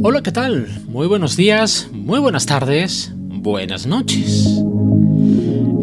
[0.00, 0.68] Hola, ¿qué tal?
[0.86, 4.46] Muy buenos días, muy buenas tardes, buenas noches.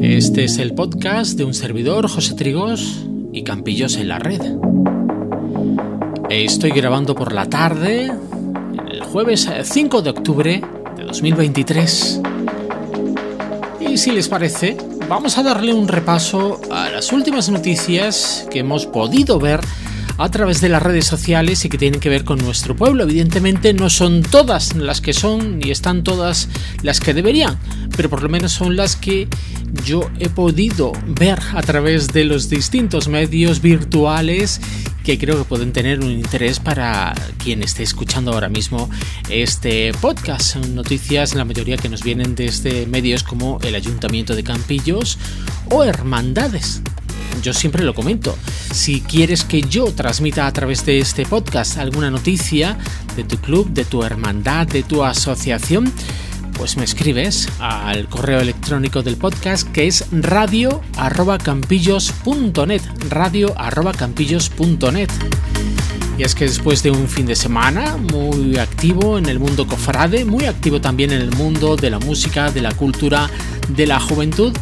[0.01, 4.41] Este es el podcast de un servidor, José Trigos y Campillos en la Red.
[6.29, 8.09] Estoy grabando por la tarde,
[8.89, 10.61] el jueves 5 de octubre
[10.95, 12.21] de 2023.
[13.81, 14.77] Y si les parece,
[15.09, 19.59] vamos a darle un repaso a las últimas noticias que hemos podido ver
[20.17, 23.03] a través de las redes sociales y que tienen que ver con nuestro pueblo.
[23.03, 26.49] Evidentemente no son todas las que son ni están todas
[26.83, 27.57] las que deberían,
[27.95, 29.27] pero por lo menos son las que
[29.85, 34.61] yo he podido ver a través de los distintos medios virtuales
[35.03, 38.89] que creo que pueden tener un interés para quien esté escuchando ahora mismo
[39.29, 40.53] este podcast.
[40.53, 45.19] Son noticias, la mayoría que nos vienen desde medios como el Ayuntamiento de Campillos
[45.69, 46.81] o Hermandades
[47.41, 48.37] yo siempre lo comento.
[48.73, 52.77] Si quieres que yo transmita a través de este podcast alguna noticia
[53.15, 55.91] de tu club, de tu hermandad, de tu asociación,
[56.57, 65.09] pues me escribes al correo electrónico del podcast que es radio@campillos.net, radio@campillos.net.
[66.17, 70.23] Y es que después de un fin de semana muy activo en el mundo cofrade,
[70.23, 73.29] muy activo también en el mundo de la música, de la cultura,
[73.67, 74.53] de la juventud,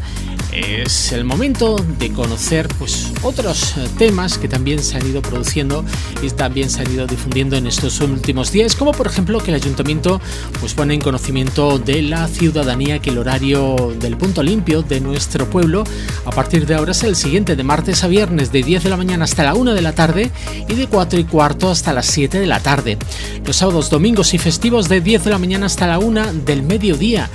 [0.53, 5.83] es el momento de conocer pues, otros eh, temas que también se han ido produciendo
[6.21, 9.55] y también se han ido difundiendo en estos últimos días, como por ejemplo que el
[9.55, 10.21] ayuntamiento
[10.59, 15.49] pues, pone en conocimiento de la ciudadanía que el horario del punto limpio de nuestro
[15.49, 15.83] pueblo
[16.25, 18.97] a partir de ahora es el siguiente, de martes a viernes de 10 de la
[18.97, 20.31] mañana hasta la 1 de la tarde
[20.67, 22.97] y de 4 y cuarto hasta las 7 de la tarde.
[23.45, 27.29] Los sábados, domingos y festivos de 10 de la mañana hasta la 1 del mediodía.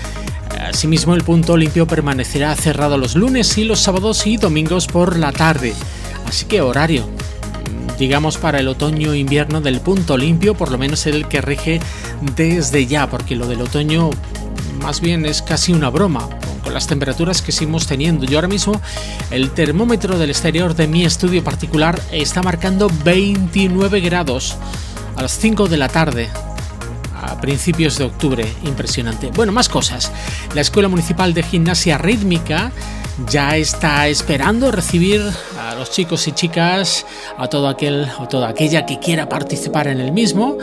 [0.61, 5.33] Asimismo, el punto limpio permanecerá cerrado los lunes y los sábados y domingos por la
[5.33, 5.75] tarde.
[6.27, 7.09] Así que horario,
[7.99, 11.81] digamos para el otoño-invierno del punto limpio, por lo menos el que rige
[12.37, 14.11] desde ya, porque lo del otoño
[14.83, 16.29] más bien es casi una broma
[16.63, 18.25] con las temperaturas que seguimos teniendo.
[18.25, 18.81] Yo ahora mismo
[19.31, 24.57] el termómetro del exterior de mi estudio particular está marcando 29 grados
[25.17, 26.29] a las 5 de la tarde
[27.20, 28.46] a principios de octubre.
[28.64, 29.30] Impresionante.
[29.34, 30.12] Bueno, más cosas.
[30.55, 32.73] La Escuela Municipal de Gimnasia Rítmica
[33.27, 35.23] ya está esperando recibir
[35.58, 37.05] a los chicos y chicas,
[37.36, 40.58] a todo aquel o toda aquella que quiera participar en el mismo,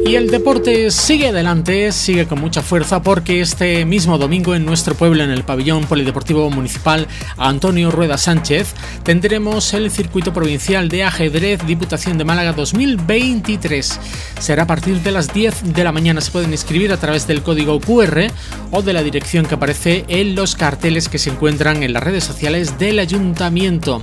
[0.07, 4.95] Y el deporte sigue adelante, sigue con mucha fuerza porque este mismo domingo en nuestro
[4.95, 7.07] pueblo, en el pabellón polideportivo municipal
[7.37, 8.75] Antonio Rueda Sánchez,
[9.05, 14.01] tendremos el circuito provincial de ajedrez Diputación de Málaga 2023.
[14.41, 16.21] Será a partir de las 10 de la mañana.
[16.21, 18.33] Se pueden inscribir a través del código QR
[18.73, 22.25] o de la dirección que aparece en los carteles que se encuentran en las redes
[22.25, 24.03] sociales del ayuntamiento.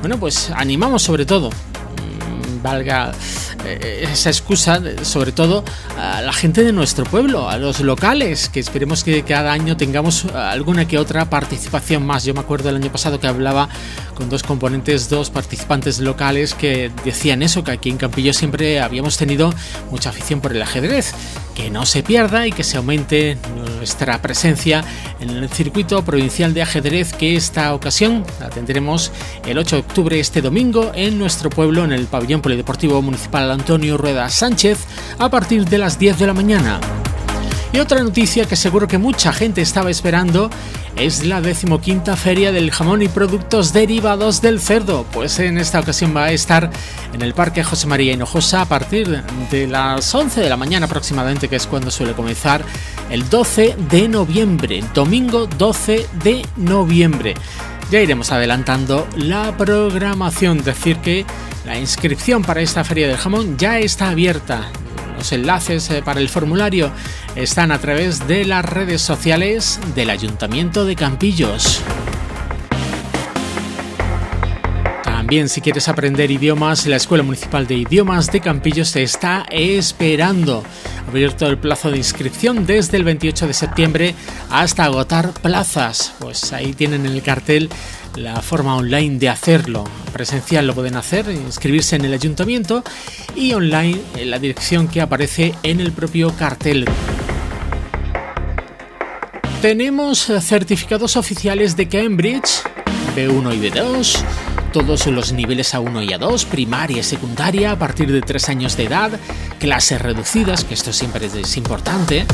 [0.00, 3.12] Bueno, pues animamos sobre todo, mm, valga
[3.64, 5.64] esa excusa, sobre todo
[5.98, 10.24] a la gente de nuestro pueblo, a los locales, que esperemos que cada año tengamos
[10.26, 12.24] alguna que otra participación más.
[12.24, 13.68] Yo me acuerdo el año pasado que hablaba
[14.14, 19.16] con dos componentes, dos participantes locales que decían eso, que aquí en Campillo siempre habíamos
[19.16, 19.52] tenido
[19.90, 21.14] mucha afición por el ajedrez.
[21.54, 23.36] Que no se pierda y que se aumente
[23.78, 24.84] nuestra presencia
[25.18, 29.10] en el circuito provincial de ajedrez que esta ocasión la tendremos
[29.44, 33.96] el 8 de octubre este domingo en nuestro pueblo en el pabellón polideportivo municipal Antonio
[33.96, 34.78] Rueda Sánchez
[35.18, 36.80] a partir de las 10 de la mañana.
[37.72, 40.48] Y otra noticia que seguro que mucha gente estaba esperando
[40.96, 46.16] es la decimoquinta feria del jamón y productos derivados del cerdo, pues en esta ocasión
[46.16, 46.70] va a estar
[47.12, 51.48] en el Parque José María Hinojosa a partir de las 11 de la mañana aproximadamente,
[51.48, 52.64] que es cuando suele comenzar
[53.10, 57.34] el 12 de noviembre, domingo 12 de noviembre.
[57.90, 61.24] Ya iremos adelantando la programación, decir que
[61.64, 64.70] la inscripción para esta feria del jamón ya está abierta.
[65.16, 66.92] Los enlaces eh, para el formulario
[67.34, 71.82] están a través de las redes sociales del Ayuntamiento de Campillos.
[75.28, 80.64] También si quieres aprender idiomas, la Escuela Municipal de Idiomas de Campillos te está esperando.
[81.06, 84.14] Abierto el plazo de inscripción desde el 28 de septiembre
[84.48, 86.14] hasta agotar plazas.
[86.18, 87.68] Pues ahí tienen el cartel
[88.16, 89.84] la forma online de hacerlo.
[90.14, 92.82] Presencial lo pueden hacer, inscribirse en el ayuntamiento
[93.36, 96.86] y online en la dirección que aparece en el propio cartel.
[99.60, 102.62] Tenemos certificados oficiales de Cambridge,
[103.14, 104.24] B1 y B2,
[104.78, 108.84] todos los niveles A1 y A2, primaria y secundaria a partir de 3 años de
[108.84, 109.10] edad,
[109.58, 112.24] clases reducidas, que esto siempre es importante.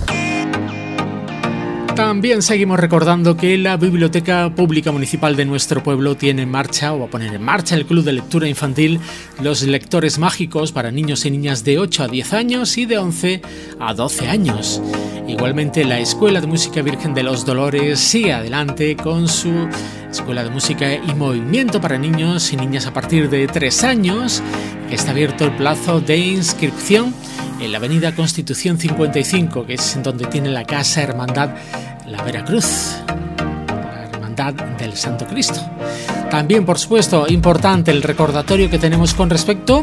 [2.00, 7.00] También seguimos recordando que la Biblioteca Pública Municipal de nuestro pueblo tiene en marcha o
[7.00, 9.02] va a poner en marcha el Club de Lectura Infantil
[9.42, 13.42] Los Lectores Mágicos para niños y niñas de 8 a 10 años y de 11
[13.82, 14.82] a 12 años.
[15.28, 19.68] Igualmente la Escuela de Música Virgen de los Dolores sigue adelante con su
[20.10, 24.42] Escuela de Música y Movimiento para niños y niñas a partir de 3 años,
[24.88, 27.14] que está abierto el plazo de inscripción
[27.60, 31.56] en la Avenida Constitución 55, que es donde tiene la Casa Hermandad
[32.10, 32.98] la Veracruz,
[33.68, 35.60] la Hermandad del Santo Cristo.
[36.30, 39.82] También, por supuesto, importante el recordatorio que tenemos con respecto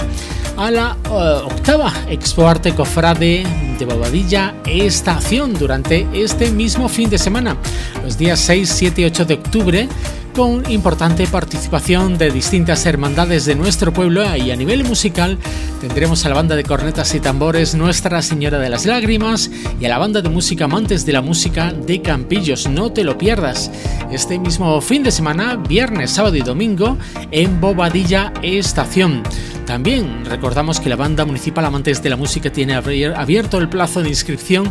[0.57, 3.45] a la eh, octava Expo Arte Cofrade
[3.79, 7.57] de Bobadilla Estación durante este mismo fin de semana,
[8.03, 9.89] los días 6, 7 y 8 de octubre
[10.37, 15.39] con importante participación de distintas hermandades de nuestro pueblo y a nivel musical
[15.81, 19.51] tendremos a la banda de cornetas y tambores Nuestra Señora de las Lágrimas
[19.81, 22.69] y a la banda de música Amantes de la Música de Campillos.
[22.69, 23.71] No te lo pierdas
[24.13, 26.99] este mismo fin de semana, viernes, sábado y domingo
[27.31, 29.23] en Bobadilla Estación.
[29.67, 34.09] También recordamos que la banda municipal Amantes de la Música tiene abierto el plazo de
[34.09, 34.71] inscripción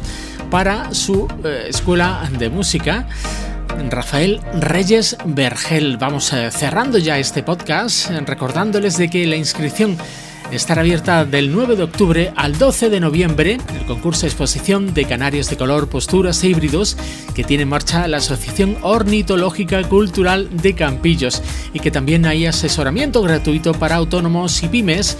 [0.49, 3.07] para su eh, escuela de música.
[3.89, 5.97] Rafael Reyes Vergel.
[5.97, 9.97] Vamos eh, cerrando ya este podcast recordándoles de que la inscripción
[10.51, 15.05] estará abierta del 9 de octubre al 12 de noviembre el concurso de exposición de
[15.05, 16.97] canarios de color, posturas e híbridos
[17.33, 21.41] que tiene en marcha la Asociación Ornitológica Cultural de Campillos
[21.73, 25.17] y que también hay asesoramiento gratuito para autónomos y pymes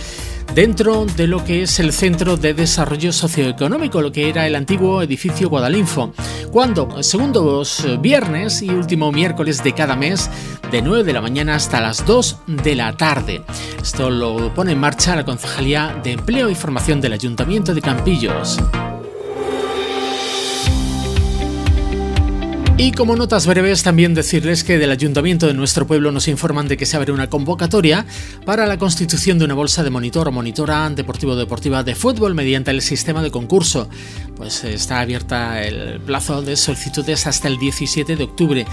[0.54, 5.02] dentro de lo que es el Centro de Desarrollo Socioeconómico, lo que era el antiguo
[5.02, 6.14] edificio Guadalinfo.
[6.52, 10.30] Cuando, segundos viernes y último miércoles de cada mes,
[10.72, 13.42] de 9 de la mañana hasta las 2 de la tarde.
[13.82, 18.60] Esto lo pone en marcha la Concejalía de Empleo y Formación del Ayuntamiento de Campillos.
[22.78, 26.76] Y como notas breves, también decirles que del ayuntamiento de nuestro pueblo nos informan de
[26.76, 28.06] que se abre una convocatoria
[28.46, 32.82] para la constitución de una bolsa de monitor o monitora deportivo-deportiva de fútbol mediante el
[32.82, 33.88] sistema de concurso.
[34.36, 38.66] Pues está abierta el plazo de solicitudes hasta el 17 de octubre.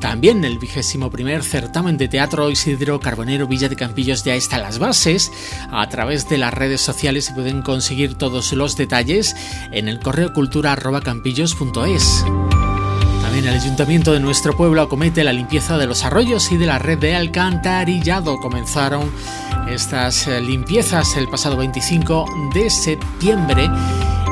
[0.00, 4.78] También el vigésimo primer certamen de teatro Isidro Carbonero Villa de Campillos ya está las
[4.78, 5.30] bases.
[5.70, 9.36] A través de las redes sociales se pueden conseguir todos los detalles
[9.70, 12.24] en el correo cultura.campillos.es.
[13.40, 16.78] También el ayuntamiento de nuestro pueblo acomete la limpieza de los arroyos y de la
[16.78, 18.38] red de alcantarillado.
[18.38, 19.10] Comenzaron
[19.66, 23.66] estas eh, limpiezas el pasado 25 de septiembre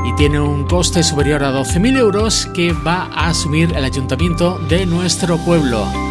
[0.04, 4.84] y tiene un coste superior a 12.000 euros que va a asumir el ayuntamiento de
[4.84, 6.07] nuestro pueblo.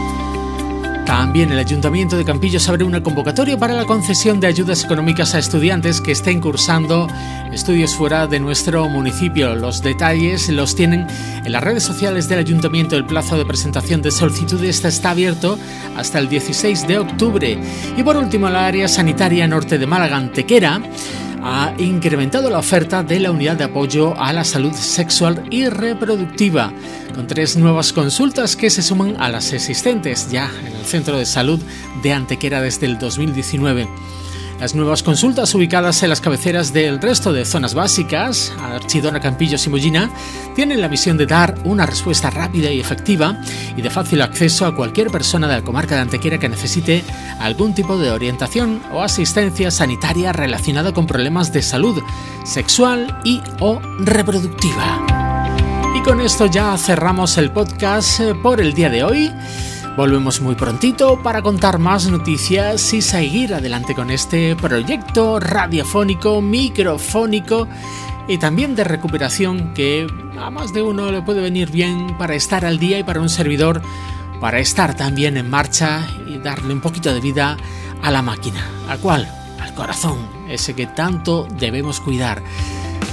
[1.08, 5.40] También el Ayuntamiento de Campillos abre una convocatoria para la concesión de ayudas económicas a
[5.40, 7.08] estudiantes que estén cursando
[7.54, 9.56] estudios fuera de nuestro municipio.
[9.56, 11.08] Los detalles los tienen
[11.46, 12.98] en las redes sociales del Ayuntamiento.
[12.98, 15.58] El plazo de presentación de solicitudes está abierto
[15.96, 17.58] hasta el 16 de octubre.
[17.96, 20.82] Y por último, la área sanitaria norte de Málaga, Antequera,
[21.44, 26.72] ha incrementado la oferta de la unidad de apoyo a la salud sexual y reproductiva,
[27.14, 31.26] con tres nuevas consultas que se suman a las existentes ya en el Centro de
[31.26, 31.60] Salud
[32.04, 33.88] de Antequera desde el 2019.
[34.60, 39.70] Las nuevas consultas ubicadas en las cabeceras del resto de zonas básicas, Archidona, Campillos y
[39.70, 40.10] Mollina,
[40.56, 43.40] tienen la misión de dar una respuesta rápida y efectiva
[43.76, 47.04] y de fácil acceso a cualquier persona de la comarca de Antequera que necesite
[47.40, 52.02] algún tipo de orientación o asistencia sanitaria relacionada con problemas de salud
[52.44, 55.06] sexual y o reproductiva.
[55.96, 59.32] Y con esto ya cerramos el podcast eh, por el día de hoy.
[59.98, 67.68] Volvemos muy prontito para contar más noticias y seguir adelante con este proyecto radiofónico, microfónico
[68.28, 70.06] y también de recuperación que
[70.40, 73.30] a más de uno le puede venir bien para estar al día y para un
[73.30, 73.82] servidor
[74.40, 77.58] para estar también en marcha y darle un poquito de vida
[78.04, 78.64] a la máquina.
[78.88, 79.28] ¿A cuál?
[79.60, 82.44] Al corazón, ese que tanto debemos cuidar.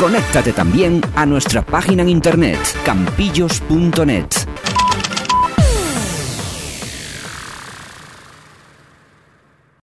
[0.00, 4.39] Conéctate también a nuestra página en internet campillos.net